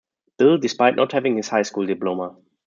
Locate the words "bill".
0.39-0.57